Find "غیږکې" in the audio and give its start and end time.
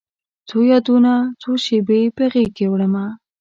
2.33-2.65